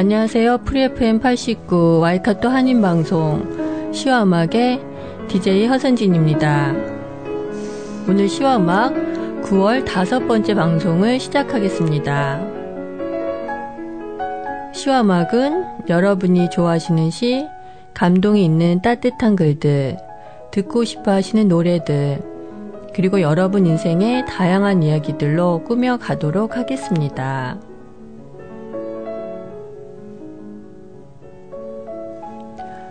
안녕하세요. 0.00 0.62
프리FM 0.64 1.20
89 1.20 1.98
와이카토 2.00 2.48
한인방송 2.48 3.92
시와 3.92 4.22
음악의 4.22 4.80
DJ 5.28 5.66
허선진입니다. 5.66 6.72
오늘 8.08 8.26
시와 8.26 8.56
음악 8.56 8.94
9월 9.42 9.84
다섯 9.84 10.26
번째 10.26 10.54
방송을 10.54 11.20
시작하겠습니다. 11.20 12.40
시와 14.72 15.02
음악은 15.02 15.90
여러분이 15.90 16.48
좋아하시는 16.48 17.10
시, 17.10 17.46
감동이 17.92 18.42
있는 18.42 18.80
따뜻한 18.80 19.36
글들, 19.36 19.98
듣고 20.50 20.84
싶어 20.84 21.10
하시는 21.10 21.46
노래들, 21.46 22.22
그리고 22.94 23.20
여러분 23.20 23.66
인생의 23.66 24.24
다양한 24.24 24.82
이야기들로 24.82 25.64
꾸며 25.64 25.98
가도록 25.98 26.56
하겠습니다. 26.56 27.58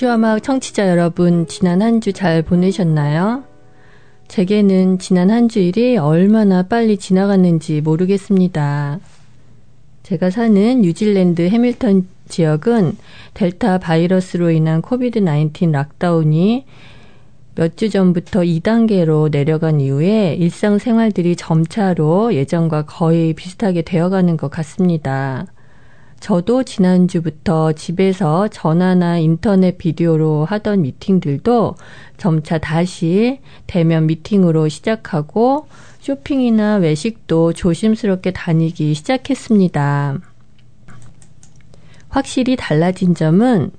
시와 0.00 0.19
음악 0.19 0.42
청취자 0.42 0.88
여러분, 0.88 1.46
지난 1.46 1.82
한 1.82 2.00
주 2.00 2.14
잘 2.14 2.40
보내셨나요? 2.40 3.44
제게는 4.28 4.98
지난 4.98 5.30
한 5.30 5.46
주일이 5.50 5.98
얼마나 5.98 6.62
빨리 6.62 6.96
지나갔는지 6.96 7.82
모르겠습니다. 7.82 8.98
제가 10.02 10.30
사는 10.30 10.80
뉴질랜드 10.80 11.42
해밀턴 11.50 12.08
지역은 12.30 12.96
델타 13.34 13.76
바이러스로 13.76 14.50
인한 14.50 14.80
COVID 14.80 15.18
19 15.22 15.66
lockdown이 15.66 16.64
몇 17.56 17.76
주 17.76 17.90
전부터 17.90 18.40
2단계로 18.40 19.30
내려간 19.30 19.82
이후에 19.82 20.34
일상생활들이 20.36 21.36
점차로 21.36 22.32
예전과 22.32 22.86
거의 22.86 23.34
비슷하게 23.34 23.82
되어가는 23.82 24.38
것 24.38 24.50
같습니다. 24.50 25.44
저도 26.20 26.64
지난주부터 26.64 27.72
집에서 27.72 28.46
전화나 28.48 29.16
인터넷 29.18 29.78
비디오로 29.78 30.44
하던 30.44 30.82
미팅들도 30.82 31.76
점차 32.18 32.58
다시 32.58 33.40
대면 33.66 34.06
미팅으로 34.06 34.68
시작하고 34.68 35.66
쇼핑이나 36.00 36.76
외식도 36.76 37.54
조심스럽게 37.54 38.32
다니기 38.32 38.92
시작했습니다. 38.92 40.18
확실히 42.10 42.56
달라진 42.56 43.14
점은 43.14 43.70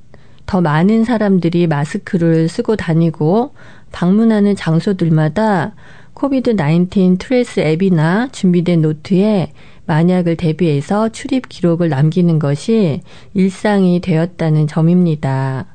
더 0.48 0.62
많은 0.62 1.04
사람들이 1.04 1.68
마스크를 1.68 2.50
쓰고 2.50 2.76
다니고 2.76 3.54
방문하는 3.92 4.56
장소들마다 4.56 5.76
COVID 6.14 6.56
19 6.58 7.18
Tracer 7.20 7.60
앱이나 7.60 8.30
준비된 8.32 8.82
노트에 8.82 9.54
만약을 9.92 10.38
대비해서 10.38 11.10
출입 11.10 11.50
기록을 11.50 11.90
남기는 11.90 12.40
것이 12.40 13.02
일상이 13.34 14.00
되었다는 14.00 14.68
점입니다. 14.68 15.66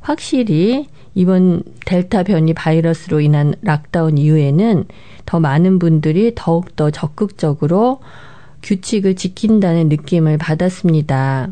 확실히 0.00 0.86
이번 1.14 1.62
델타 1.86 2.24
변이 2.24 2.52
바이러스로 2.52 3.20
인한 3.20 3.54
락다운 3.62 4.18
이후에는 4.18 4.84
더 5.24 5.40
많은 5.40 5.78
분들이 5.78 6.32
더욱더 6.34 6.90
적극적으로 6.90 8.00
규칙을 8.62 9.16
지킨다는 9.16 9.88
느낌을 9.88 10.36
받았습니다. 10.36 11.48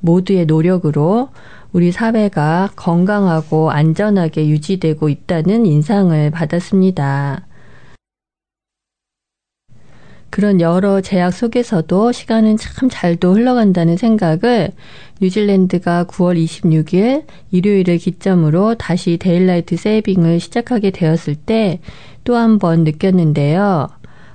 모두의 0.00 0.46
노력으로 0.46 1.28
우리 1.72 1.92
사회가 1.92 2.70
건강하고 2.74 3.70
안전하게 3.70 4.48
유지되고 4.48 5.10
있다는 5.10 5.66
인상을 5.66 6.30
받았습니다. 6.30 7.47
그런 10.30 10.60
여러 10.60 11.00
제약 11.00 11.32
속에서도 11.32 12.12
시간은 12.12 12.56
참 12.58 12.88
잘도 12.90 13.34
흘러간다는 13.34 13.96
생각을 13.96 14.70
뉴질랜드가 15.20 16.04
9월 16.04 16.36
26일 16.42 17.24
일요일을 17.50 17.96
기점으로 17.98 18.74
다시 18.76 19.16
daylight 19.16 19.76
saving을 19.76 20.38
시작하게 20.40 20.90
되었을 20.90 21.34
때 21.34 21.80
또 22.24 22.36
한 22.36 22.58
번 22.58 22.84
느꼈는데요. 22.84 23.88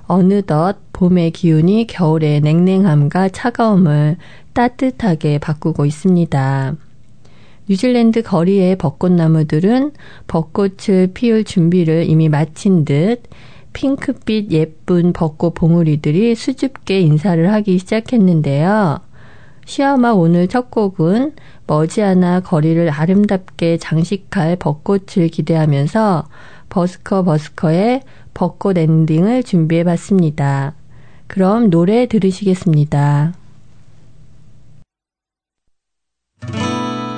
어느덧 0.06 0.78
봄의 0.92 1.30
기운이 1.30 1.86
겨울의 1.86 2.40
냉랭함과 2.40 3.28
차가움을 3.28 4.16
따뜻하게 4.52 5.38
바꾸고 5.38 5.86
있습니다. 5.86 6.74
뉴질랜드 7.68 8.22
거리의 8.22 8.76
벚꽃나무들은 8.76 9.92
벚꽃을 10.26 11.10
피울 11.14 11.44
준비를 11.44 12.08
이미 12.10 12.28
마친 12.28 12.84
듯 12.84 13.22
핑크빛 13.74 14.50
예쁜 14.52 15.12
벚꽃 15.12 15.54
봉우리들이 15.54 16.34
수줍게 16.34 17.00
인사를 17.00 17.52
하기 17.52 17.78
시작했는데요. 17.78 19.00
시아마 19.66 20.12
오늘 20.12 20.48
첫 20.48 20.70
곡은 20.70 21.34
머지않아 21.66 22.40
거리를 22.40 22.88
아름답게 22.88 23.78
장식할 23.78 24.56
벚꽃을 24.56 25.28
기대하면서 25.28 26.28
버스커 26.68 27.24
버스커의 27.24 28.02
벚꽃 28.32 28.78
엔딩을 28.78 29.42
준비해 29.42 29.84
봤습니다. 29.84 30.74
그럼 31.26 31.70
노래 31.70 32.06
들으시겠습니다. 32.06 33.34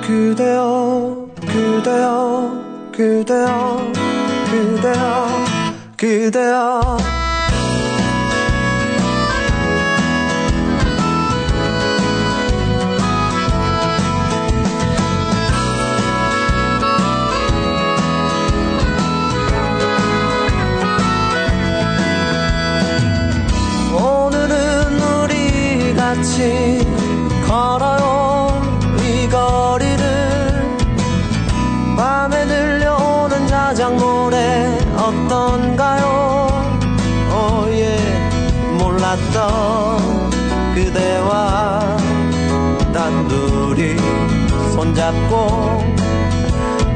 그대여 0.01 1.29
그대여 1.41 2.91
그대여 2.91 3.91
그대여 4.49 5.56
그대여. 5.97 6.97
오늘은 23.95 25.01
우리 25.01 25.95
같이 25.95 26.79
걸어요 27.47 28.26
몰랐던 39.17 40.29
그대와 40.75 41.97
단둘이 42.93 43.95
손잡고 44.73 45.83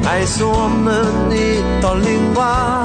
알 0.04 0.26
수 0.26 0.48
없는 0.48 1.32
이 1.32 1.80
떨림과 1.80 2.84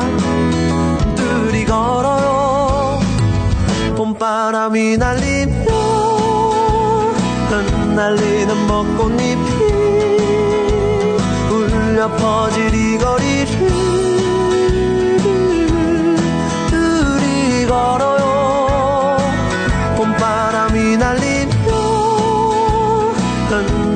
둘이 1.15 1.65
걸어요. 1.65 2.99
봄바람이 3.95 4.97
날리며 4.97 5.65
흩날리는 7.49 8.67
벚꽃잎이 8.67 9.49
울려 11.51 12.07
퍼질 12.15 12.73
이 12.73 12.97
거리를 12.97 13.67
둘이 16.69 17.65
걸어요 17.65 18.16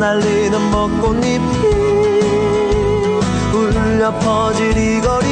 날리는 0.02 0.72
벚꽃잎이 0.72 1.40
울려 3.54 4.12
퍼질 4.18 4.76
이 4.76 5.00
거리 5.00 5.31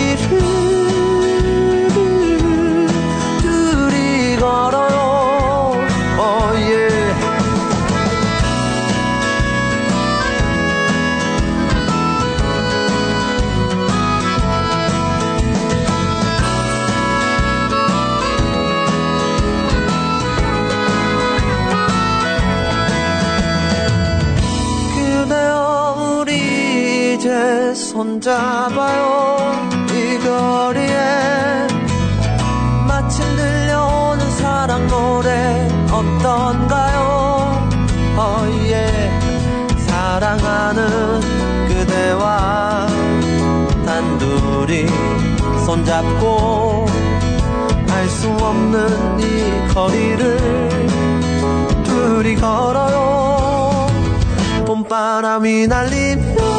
손잡아요. 28.20 29.70
이 29.92 30.20
거리에 30.20 31.68
마침 32.86 33.24
들려오는 33.36 34.30
사랑 34.32 34.86
노래 34.88 35.68
어떤가요? 35.90 37.70
어예 38.18 39.10
사랑하는 39.88 41.22
그대와 41.70 42.88
단둘이 43.86 44.86
손잡고 45.66 46.88
알 47.90 48.10
수 48.10 48.30
없는 48.30 49.20
이 49.20 49.74
거리를 49.74 50.38
둘이 51.84 52.36
걸어요. 52.36 53.88
봄바람이 54.66 55.68
날리며 55.68 56.59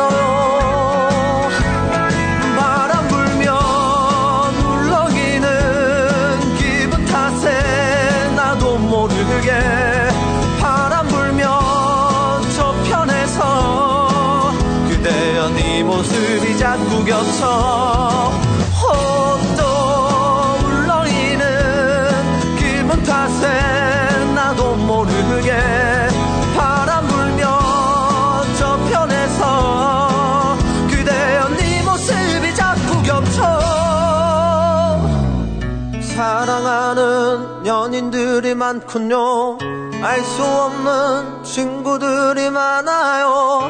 사랑하는 36.15 37.65
연인들이 37.65 38.53
많군요. 38.55 39.57
알 40.03 40.23
수 40.23 40.43
없는 40.43 41.43
친구들이 41.43 42.49
많아요 42.49 43.69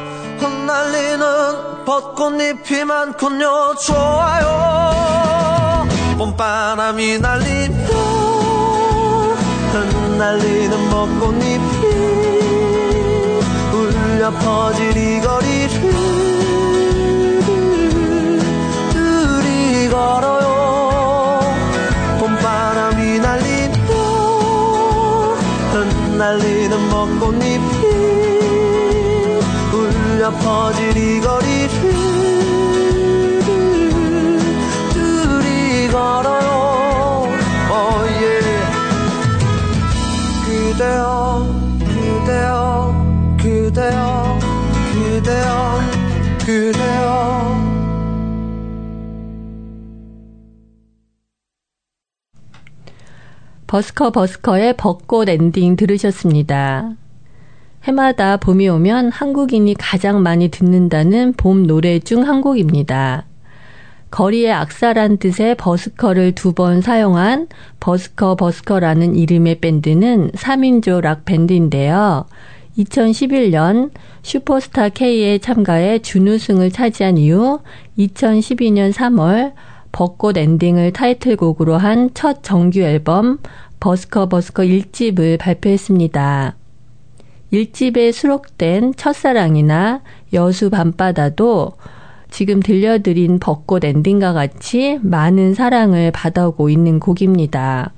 흩날리는 0.72 1.84
벚꽃잎이 1.84 2.84
많군요 2.86 3.74
좋아요. 3.74 4.46
봄바람이 6.16 7.18
날리며 7.18 7.76
흩날리는 9.72 10.90
벚꽃잎이 10.90 11.60
울려 13.74 14.30
퍼질 14.30 14.96
이 14.96 15.20
거리를 15.20 15.92
둘이 18.92 19.90
걸어요. 19.90 21.40
봄바람이 22.18 23.18
날리며 23.18 23.92
흩날리는 25.72 26.88
벚꽃잎이 26.88 28.21
울려 30.22 30.30
퍼질 30.30 30.96
이 30.96 31.20
거리를 31.20 31.68
둘이 34.92 35.88
걸어요 35.90 37.26
oh. 37.68 37.98
그대여 40.46 41.44
그대여 41.80 43.36
그대여 43.36 44.38
그대여 44.92 45.80
그대여 46.46 47.02
버스커 53.66 54.12
버스커의 54.12 54.76
벚꽃 54.76 55.28
엔딩 55.28 55.74
들으셨습니다. 55.74 57.01
해마다 57.84 58.36
봄이 58.36 58.68
오면 58.68 59.10
한국인이 59.10 59.74
가장 59.78 60.22
많이 60.22 60.48
듣는다는 60.48 61.32
봄 61.36 61.66
노래 61.66 61.98
중 61.98 62.22
한 62.24 62.40
곡입니다. 62.40 63.24
거리의 64.10 64.52
악사란 64.52 65.16
뜻의 65.16 65.56
버스커를 65.56 66.32
두 66.32 66.52
번 66.52 66.80
사용한 66.82 67.48
버스커 67.80 68.36
버스커라는 68.36 69.16
이름의 69.16 69.60
밴드는 69.60 70.30
3인조 70.32 71.00
락 71.00 71.24
밴드인데요. 71.24 72.26
2011년 72.78 73.90
슈퍼스타 74.22 74.90
K에 74.90 75.38
참가해 75.38 75.98
준우승을 76.00 76.70
차지한 76.70 77.18
이후 77.18 77.60
2012년 77.98 78.92
3월 78.92 79.52
벚꽃 79.92 80.36
엔딩을 80.38 80.92
타이틀곡으로 80.92 81.76
한 81.78 82.10
첫 82.14 82.42
정규 82.42 82.80
앨범 82.80 83.38
버스커 83.80 84.28
버스커 84.28 84.62
1집을 84.62 85.38
발표했습니다. 85.38 86.56
1집에 87.52 88.12
수록된 88.12 88.94
첫사랑이나 88.96 90.00
여수 90.32 90.70
밤바다도 90.70 91.72
지금 92.30 92.60
들려드린 92.60 93.38
벚꽃 93.38 93.84
엔딩과 93.84 94.32
같이 94.32 94.98
많은 95.02 95.54
사랑을 95.54 96.10
받아오고 96.12 96.70
있는 96.70 96.98
곡입니다. 96.98 97.92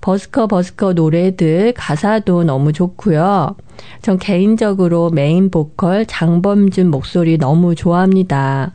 버스커 0.00 0.46
버스커 0.46 0.94
노래들 0.94 1.74
가사도 1.76 2.44
너무 2.44 2.72
좋고요. 2.72 3.56
전 4.00 4.18
개인적으로 4.18 5.10
메인 5.10 5.50
보컬 5.50 6.06
장범준 6.06 6.90
목소리 6.90 7.36
너무 7.36 7.74
좋아합니다. 7.74 8.72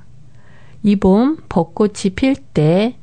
이 0.84 0.96
봄 0.96 1.38
벚꽃이 1.50 2.16
필 2.16 2.36
때 2.36 2.96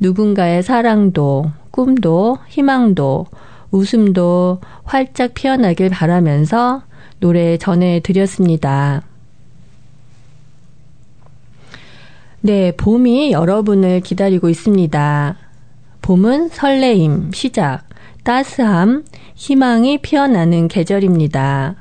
누군가의 0.00 0.62
사랑도 0.62 1.50
꿈도 1.70 2.38
희망도 2.48 3.26
웃음도 3.70 4.60
활짝 4.84 5.34
피어나길 5.34 5.90
바라면서 5.90 6.82
노래 7.20 7.56
전해드렸습니다. 7.56 9.02
네, 12.40 12.72
봄이 12.76 13.32
여러분을 13.32 14.00
기다리고 14.00 14.48
있습니다. 14.48 15.36
봄은 16.02 16.48
설레임, 16.50 17.32
시작, 17.32 17.88
따스함, 18.22 19.04
희망이 19.34 19.98
피어나는 19.98 20.68
계절입니다. 20.68 21.74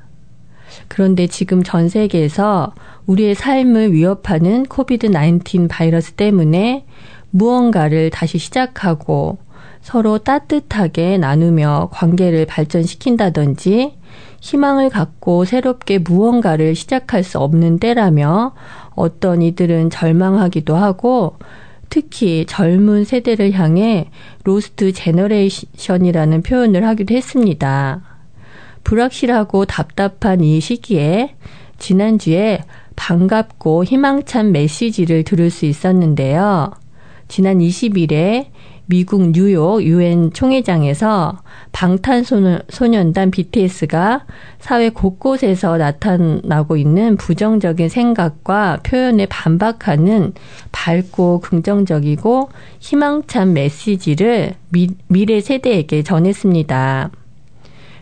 그런데 0.87 1.27
지금 1.27 1.63
전 1.63 1.89
세계에서 1.89 2.73
우리의 3.05 3.35
삶을 3.35 3.93
위협하는 3.93 4.65
코비드 4.65 5.11
19 5.11 5.67
바이러스 5.67 6.13
때문에 6.13 6.85
무언가를 7.29 8.09
다시 8.09 8.37
시작하고 8.37 9.37
서로 9.85 10.17
따뜻하게 10.17 11.19
나누며 11.19 11.89
관계를 11.91 12.47
발전시킨다든지 12.47 13.93
희망을 14.41 14.89
갖고 14.89 15.45
새롭게 15.45 15.99
무언가를 15.99 16.73
시작할 16.73 17.23
수 17.23 17.37
없는 17.37 17.77
때라며 17.77 18.55
어떤 18.95 19.43
이들은 19.43 19.91
절망하기도 19.91 20.75
하고 20.75 21.37
특히 21.89 22.47
젊은 22.47 23.05
세대를 23.05 23.51
향해 23.51 24.09
lost 24.43 24.91
generation이라는 24.91 26.41
표현을 26.41 26.83
하기도 26.83 27.13
했습니다. 27.13 28.01
불확실하고 28.83 29.65
답답한 29.65 30.41
이 30.43 30.61
시기에 30.61 31.35
지난주에 31.77 32.63
반갑고 32.95 33.83
희망찬 33.83 34.51
메시지를 34.51 35.23
들을 35.23 35.51
수 35.51 35.67
있었는데요. 35.67 36.71
지난 37.27 37.59
20일에 37.59 38.47
미국 38.87 39.31
뉴욕 39.31 39.81
유엔 39.83 40.31
총회장에서 40.31 41.39
방탄소년단 41.71 43.31
BTS가 43.31 44.25
사회 44.59 44.89
곳곳에서 44.89 45.77
나타나고 45.77 46.77
있는 46.77 47.17
부정적인 47.17 47.89
생각과 47.89 48.79
표현에 48.83 49.25
반박하는 49.25 50.33
밝고 50.71 51.39
긍정적이고 51.41 52.49
희망찬 52.79 53.53
메시지를 53.53 54.53
미, 54.69 54.89
미래 55.07 55.41
세대에게 55.41 56.03
전했습니다. 56.03 57.09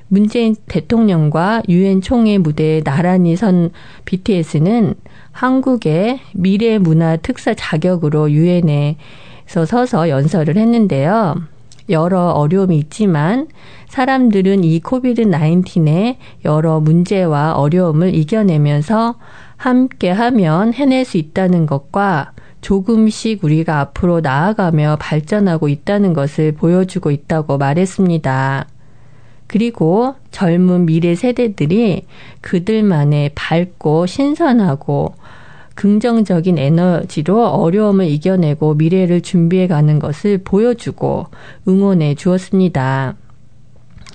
문재인 0.09 0.55
대통령과 0.67 1.63
유엔 1.69 2.01
총회 2.01 2.37
무대에 2.37 2.83
나란히 2.83 3.35
선 3.35 3.71
BTS는 4.05 4.95
한국의 5.31 6.19
미래 6.35 6.77
문화 6.77 7.17
특사 7.17 7.55
자격으로 7.55 8.29
유엔에 8.29 8.97
서 9.45 9.65
서서 9.65 10.09
연설을 10.09 10.57
했는데요. 10.57 11.35
여러 11.89 12.29
어려움이 12.29 12.77
있지만 12.77 13.47
사람들은 13.87 14.63
이 14.63 14.79
코비드 14.79 15.23
19의 15.23 16.15
여러 16.45 16.79
문제와 16.79 17.53
어려움을 17.53 18.15
이겨내면서 18.15 19.15
함께 19.57 20.09
하면 20.09 20.73
해낼 20.73 21.05
수 21.05 21.17
있다는 21.17 21.65
것과 21.65 22.31
조금씩 22.61 23.43
우리가 23.43 23.81
앞으로 23.81 24.21
나아가며 24.21 24.97
발전하고 24.99 25.67
있다는 25.67 26.13
것을 26.13 26.53
보여주고 26.53 27.11
있다고 27.11 27.57
말했습니다. 27.57 28.67
그리고 29.47 30.15
젊은 30.31 30.85
미래 30.85 31.13
세대들이 31.13 32.07
그들만의 32.41 33.31
밝고 33.35 34.07
신선하고 34.07 35.13
긍정적인 35.75 36.57
에너지로 36.57 37.47
어려움을 37.47 38.07
이겨내고 38.07 38.75
미래를 38.75 39.21
준비해 39.21 39.67
가는 39.67 39.99
것을 39.99 40.39
보여주고 40.39 41.27
응원해 41.67 42.15
주었습니다. 42.15 43.15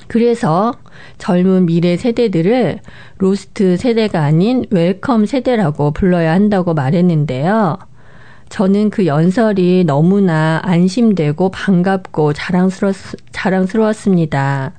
그래서 0.07 0.73
젊은 1.19 1.67
미래 1.67 1.97
세대들을 1.97 2.81
lost 3.19 3.77
세대가 3.77 4.23
아닌 4.23 4.65
welcome 4.71 5.27
세대라고 5.27 5.91
불러야 5.91 6.33
한다고 6.33 6.75
말했는데요. 6.75 7.79
저는 8.49 8.89
그 8.89 9.07
연설이 9.07 9.85
너무나 9.87 10.61
안심되고 10.65 11.51
반갑고 11.51 12.33
자랑스러, 12.33 12.93
자랑스러웠습니다. 13.31 14.73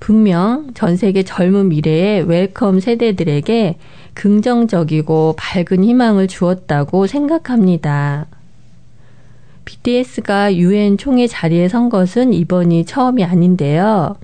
분명 0.00 0.68
전 0.74 0.96
세계 0.96 1.22
젊은 1.22 1.68
미래의 1.68 2.22
welcome 2.22 2.80
세대들에게 2.80 3.78
긍정적이고 4.16 5.36
밝은 5.38 5.84
희망을 5.84 6.26
주었다고 6.26 7.06
생각합니다. 7.06 8.26
BTS가 9.64 10.56
유엔 10.56 10.96
총회 10.96 11.26
자리에 11.26 11.68
선 11.68 11.88
것은 11.88 12.32
이번이 12.32 12.86
처음이 12.86 13.22
아닌데요. 13.22 14.16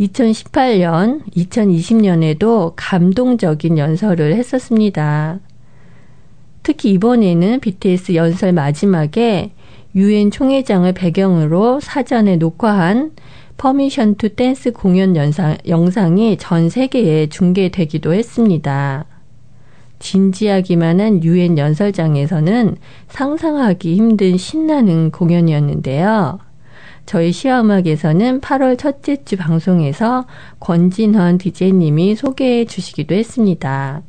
2018년, 0.00 1.22
2020년에도 1.36 2.72
감동적인 2.76 3.78
연설을 3.78 4.34
했었습니다. 4.34 5.38
특히 6.62 6.92
이번에는 6.92 7.60
BTS 7.60 8.14
연설 8.14 8.52
마지막에 8.52 9.52
유엔 9.94 10.30
총회장을 10.30 10.90
배경으로 10.92 11.80
사전에 11.80 12.36
녹화한 12.36 13.12
Permission 13.58 14.16
to 14.16 14.30
Dance 14.30 14.72
공연 14.72 15.14
영상, 15.16 15.56
영상이 15.66 16.36
전 16.38 16.70
세계에 16.70 17.28
중계되기도 17.28 18.14
했습니다. 18.14 19.06
진지하기만 20.02 21.00
한 21.00 21.24
유엔 21.24 21.56
연설장에서는 21.56 22.76
상상하기 23.08 23.96
힘든 23.96 24.36
신나는 24.36 25.10
공연이었는데요. 25.10 26.40
저희 27.06 27.32
시화음악에서는 27.32 28.40
8월 28.40 28.78
첫째 28.78 29.24
주 29.24 29.36
방송에서 29.36 30.26
권진헌 30.60 31.38
DJ님이 31.38 32.16
소개해 32.16 32.64
주시기도 32.66 33.14
했습니다. 33.14 34.02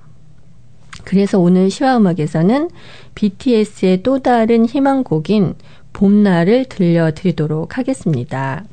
그래서 1.04 1.40
오늘 1.40 1.70
시화음악에서는 1.70 2.70
BTS의 3.16 4.04
또 4.04 4.20
다른 4.20 4.66
희망곡인 4.66 5.56
봄날을 5.94 6.66
들려드리도록 6.66 7.78
하겠습니다. 7.78 8.64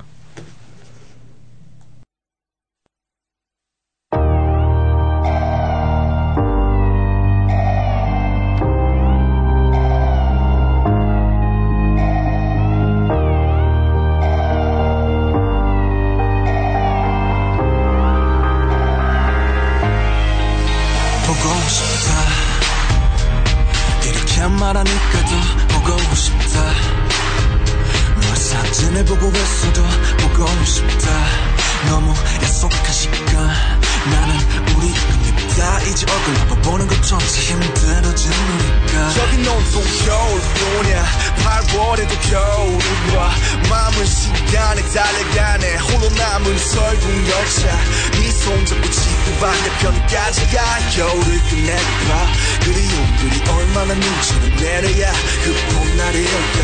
점차 37.10 37.40
힘들어지니까. 37.40 39.16
여긴 39.18 39.44
온통 39.44 39.82
겨울뿐이야 39.82 41.04
8월에도 41.42 42.30
겨울이 42.30 43.16
와 43.16 43.34
마음은 43.68 44.06
시간에 44.06 44.80
달려가네. 44.80 45.74
홀로 45.78 46.08
남은 46.08 46.56
설국 46.56 47.10
열차 47.28 47.76
네 48.12 48.30
손잡고 48.30 48.88
지구 48.90 49.32
반대편까지 49.40 50.46
가. 50.54 50.78
겨울을 50.94 51.40
끝내봐. 51.50 52.32
그리움들이 52.60 53.42
얼마나 53.50 53.92
눈치를 53.92 54.54
내려야 54.54 55.12
그 55.42 55.52
봄날일까. 55.74 56.60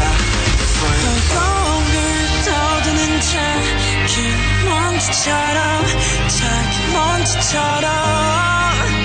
떠드는 2.45 3.21
자기 3.21 4.21
먼지처럼 4.65 5.87
자기 6.29 6.87
먼지처럼. 6.93 8.96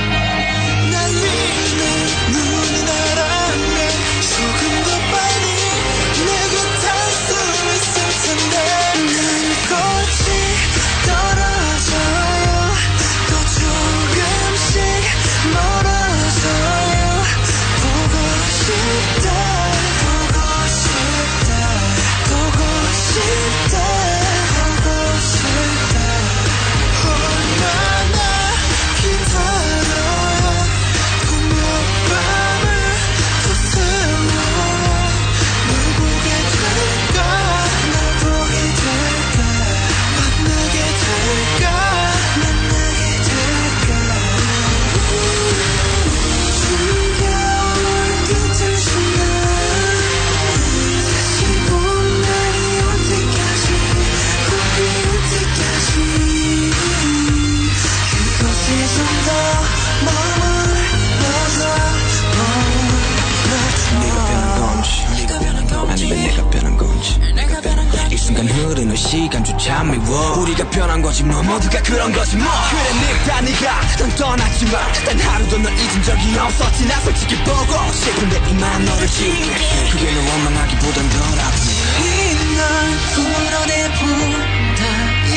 잊은 76.02 76.04
적이 76.04 76.38
없었지. 76.40 76.86
나 76.88 77.00
솔직히 77.02 77.36
보고 77.44 77.92
싶은데 77.94 78.42
이만 78.50 78.86
너를 78.86 79.08
지울게 79.08 79.90
그게 79.92 80.12
널 80.12 80.26
원망하기보단 80.28 81.10
덜 81.10 81.40
아프네 81.40 82.32
이날 82.32 82.98
풀어내본다. 83.14 84.82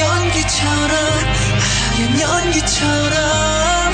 연기처럼 0.00 0.90
하얀 1.60 2.20
연기처럼 2.20 3.92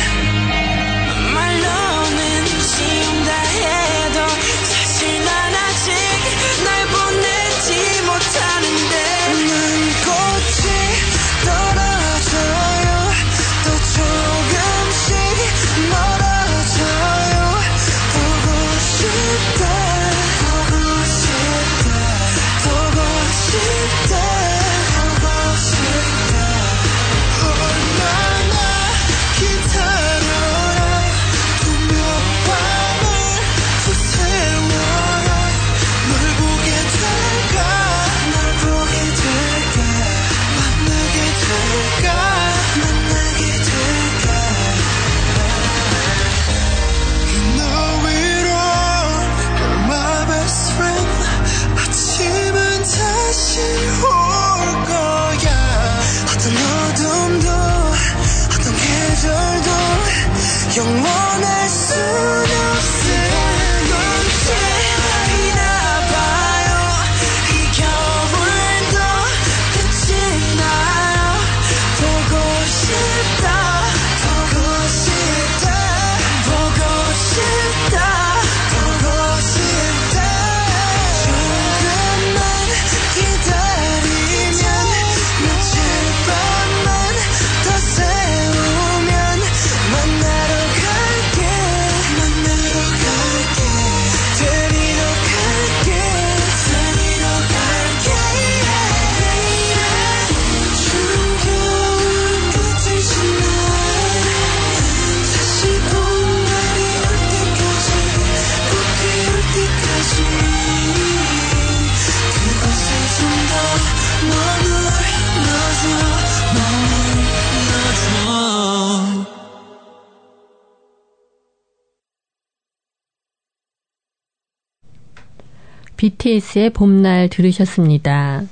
BTS의 126.00 126.70
봄날 126.70 127.28
들으셨습니다. 127.28 128.44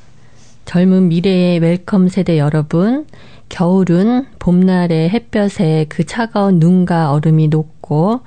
젊은 0.67 1.09
미래의 1.09 1.61
welcome 1.61 2.09
세대 2.09 2.39
여러분, 2.39 3.07
겨울은 3.49 4.27
봄날의 4.39 5.09
햇볕에 5.09 5.87
그 5.89 6.05
차가운 6.05 6.59
눈과 6.59 7.11
얼음이 7.11 7.49
녹고 7.49 8.21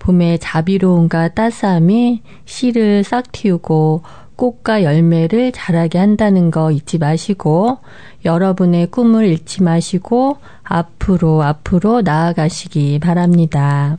봄의 0.00 0.40
자비로움과 0.40 1.34
따스함이 1.34 2.22
씨를 2.46 3.04
싹 3.04 3.30
틔우고 3.30 4.02
꽃과 4.34 4.82
열매를 4.82 5.52
자라게 5.52 5.98
한다는 5.98 6.50
거 6.50 6.72
잊지 6.72 6.98
마시고 6.98 7.78
여러분의 8.24 8.88
꿈을 8.88 9.26
잃지 9.26 9.62
마시고 9.62 10.38
앞으로 10.64 11.44
앞으로 11.44 12.02
나아가시기 12.02 12.98
바랍니다. 12.98 13.98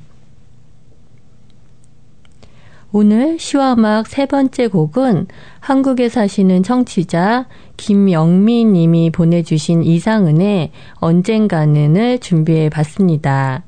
오늘 2.97 3.37
시와 3.37 3.73
음악 3.73 4.07
세 4.07 4.25
번째 4.25 4.67
곡은 4.67 5.27
한국에 5.59 6.07
사시는 6.07 6.63
청취자 6.63 7.45
김영미 7.75 8.63
님이 8.63 9.09
보내주신 9.09 9.83
이상은의 9.83 10.71
언젠가는을 11.01 12.19
준비해 12.19 12.69
봤습니다. 12.69 13.65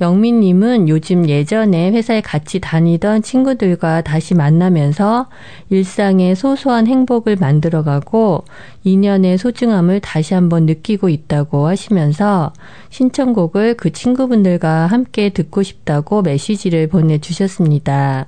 영민 0.00 0.38
님은 0.38 0.88
요즘 0.88 1.28
예전에 1.28 1.90
회사에 1.90 2.20
같이 2.20 2.60
다니던 2.60 3.22
친구들과 3.22 4.02
다시 4.02 4.34
만나면서 4.34 5.28
일상의 5.70 6.36
소소한 6.36 6.86
행복을 6.86 7.34
만들어가고 7.36 8.44
인연의 8.84 9.38
소중함을 9.38 9.98
다시 9.98 10.34
한번 10.34 10.66
느끼고 10.66 11.08
있다고 11.08 11.66
하시면서 11.66 12.52
신청곡을 12.90 13.74
그 13.74 13.90
친구분들과 13.90 14.86
함께 14.86 15.30
듣고 15.30 15.64
싶다고 15.64 16.22
메시지를 16.22 16.86
보내주셨습니다. 16.88 18.26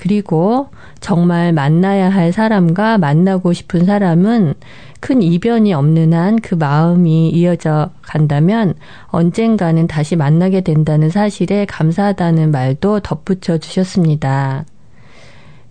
그리고 0.00 0.68
정말 1.00 1.52
만나야 1.52 2.08
할 2.08 2.32
사람과 2.32 2.96
만나고 2.96 3.52
싶은 3.52 3.84
사람은 3.84 4.54
큰 5.00 5.20
이변이 5.20 5.74
없는 5.74 6.14
한 6.14 6.38
그 6.40 6.54
마음이 6.54 7.28
이어져 7.28 7.90
간다면 8.00 8.72
언젠가는 9.08 9.86
다시 9.86 10.16
만나게 10.16 10.62
된다는 10.62 11.10
사실에 11.10 11.66
감사하다는 11.66 12.50
말도 12.50 13.00
덧붙여 13.00 13.58
주셨습니다. 13.58 14.64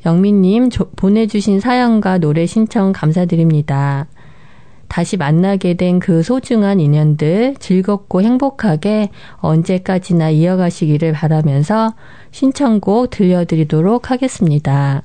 영민님 0.05 0.69
보내주신 0.95 1.59
사연과 1.59 2.19
노래 2.19 2.45
신청 2.45 2.91
감사드립니다. 2.91 4.05
다시 4.89 5.15
만나게 5.17 5.75
된 5.75 5.99
그 5.99 6.23
소중한 6.23 6.79
인연들 6.79 7.55
즐겁고 7.59 8.21
행복하게 8.21 9.09
언제까지나 9.37 10.29
이어가시기를 10.31 11.13
바라면서 11.13 11.93
신청곡 12.31 13.09
들려드리도록 13.11 14.11
하겠습니다. 14.11 15.03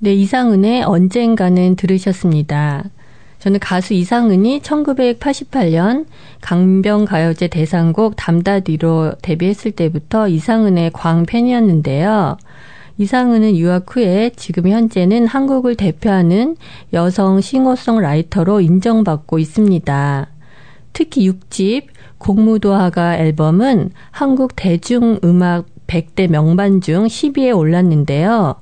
네, 0.00 0.14
이상은의 0.14 0.84
언젠가는 0.84 1.74
들으셨습니다. 1.74 2.84
저는 3.40 3.58
가수 3.58 3.94
이상은이 3.94 4.60
1988년 4.60 6.06
강변가요제 6.40 7.48
대상곡 7.48 8.14
담다디로 8.14 9.14
데뷔했을 9.22 9.72
때부터 9.72 10.28
이상은의 10.28 10.92
광팬이었는데요. 10.92 12.36
이상은은 12.98 13.56
유학 13.56 13.86
후에 13.88 14.30
지금 14.36 14.68
현재는 14.68 15.26
한국을 15.26 15.74
대표하는 15.74 16.56
여성 16.92 17.40
싱어송라이터로 17.40 18.60
인정받고 18.60 19.40
있습니다. 19.40 20.28
특히 20.92 21.28
6집 21.28 21.86
공무도화가 22.18 23.18
앨범은 23.18 23.90
한국 24.12 24.54
대중음악 24.54 25.66
100대 25.88 26.30
명반 26.30 26.80
중 26.80 27.06
10위에 27.06 27.56
올랐는데요. 27.56 28.56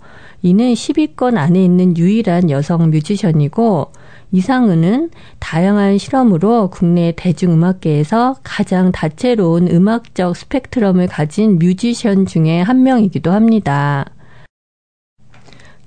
이는 0.47 0.75
10위권 0.75 1.37
안에 1.37 1.65
있는 1.65 1.97
유일한 1.97 2.51
여성 2.51 2.91
뮤지션이고 2.91 3.91
이상은은 4.31 5.11
다양한 5.41 5.99
실험으로 5.99 6.71
국내 6.71 7.13
대중음악계에서 7.17 8.37
가장 8.45 8.93
다채로운 8.93 9.67
음악적 9.67 10.37
스펙트럼을 10.37 11.09
가진 11.09 11.59
뮤지션 11.59 12.27
중에 12.27 12.61
한 12.61 12.85
명이기도 12.85 13.33
합니다. 13.33 14.05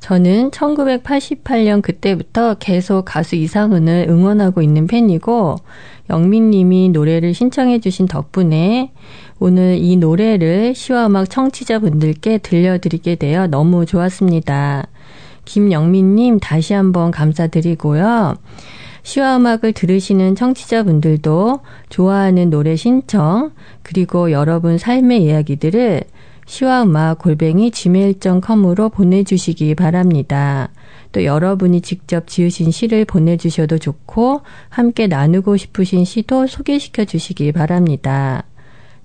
저는 0.02 0.52
1988년 0.52 1.82
그때부터 1.82 2.56
계속 2.56 3.06
가수 3.06 3.38
이상은을 3.38 4.08
응원하고 4.10 4.62
있는 4.62 4.88
팬이고 4.88 5.56
영민님이 6.10 6.89
노래를 6.89 7.34
신청해 7.34 7.80
주신 7.80 8.08
덕분에 8.08 8.91
오늘 9.41 9.78
이 9.78 9.95
노래를 9.95 10.75
시와 10.75 11.08
음악 11.08 11.30
청취자분들께 11.30 12.39
들려드리게 12.39 13.15
되어 13.15 13.47
너무 13.47 13.86
좋았습니다. 13.86 14.88
김영민님 15.45 16.39
다시 16.39 16.73
한번 16.73 17.10
감사드리고요. 17.10 18.36
시와 19.04 19.38
음악을 19.38 19.71
들으시는 19.71 20.36
청취자분들도 20.36 21.62
좋아하는 21.88 22.49
노래 22.49 22.75
신청, 22.75 23.52
그리고 23.82 24.32
여러분 24.32 24.78
삶의 24.78 25.23
이야기들을 25.23 26.02
시와 26.45 26.84
음악 26.84 27.19
골뱅이 27.19 27.71
gmail.com으로 27.71 28.89
보내주시기 28.89 29.75
바랍니다. 29.75 30.69
또 31.12 31.23
여러분이 31.23 31.82
직접 31.82 32.28
지으신 32.28 32.71
시를 32.71 33.06
보내주셔도 33.06 33.78
좋고, 33.78 34.41
함께 34.67 35.08
나누고 35.08 35.58
싶으신 35.58 36.06
시도 36.06 36.45
소개시켜 36.45 37.06
주시기 37.06 37.52
바랍니다. 37.52 38.43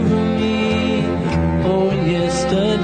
stood 2.51 2.80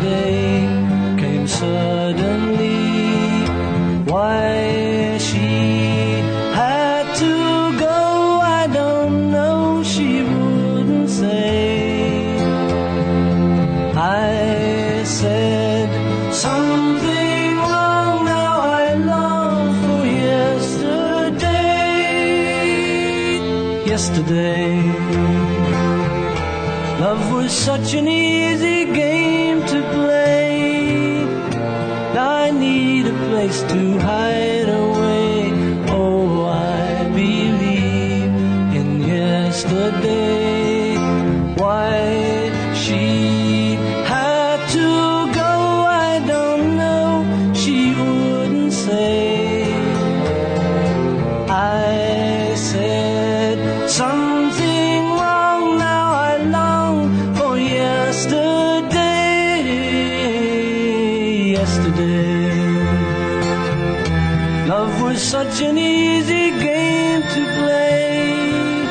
such 65.57 65.69
an 65.69 65.77
easy 65.79 66.51
game 66.59 67.21
to 67.21 67.43
play. 67.57 68.83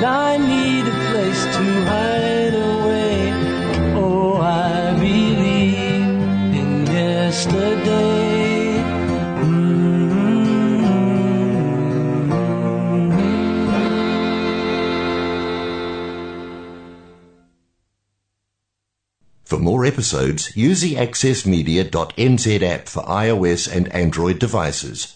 Now 0.00 0.20
I 0.20 0.36
need 0.36 0.84
a 0.84 0.96
place 1.12 1.44
to 1.44 1.64
hide 1.90 2.54
away. 2.54 3.30
Oh, 3.94 4.36
I 4.40 4.94
believe 4.94 6.56
in 6.60 6.86
yesterday. 6.86 8.16
For 19.44 19.60
more 19.60 19.84
episodes, 19.84 20.56
use 20.56 20.80
the 20.80 20.96
accessmedia.nz 20.96 22.62
app 22.62 22.88
for 22.88 23.04
iOS 23.04 23.72
and 23.72 23.88
Android 23.94 24.40
devices, 24.40 25.15